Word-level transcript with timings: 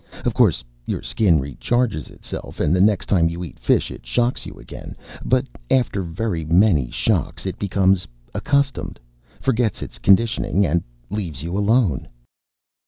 Of 0.25 0.33
course 0.33 0.63
your 0.87 1.03
Skin 1.03 1.39
recharges 1.39 2.09
itself 2.09 2.59
and 2.59 2.75
the 2.75 2.81
next 2.81 3.05
time 3.05 3.29
you 3.29 3.43
eat 3.43 3.59
fish 3.59 3.91
it 3.91 4.03
shocks 4.03 4.47
you 4.47 4.55
again. 4.55 4.95
But 5.23 5.45
after 5.69 6.01
very 6.01 6.43
many 6.43 6.89
shocks 6.89 7.45
it 7.45 7.59
becomes 7.59 8.07
accustomed, 8.33 8.99
forgets 9.39 9.83
its 9.83 9.99
conditioning, 9.99 10.65
and 10.65 10.81
leaves 11.11 11.43
you 11.43 11.55
alone." 11.55 12.07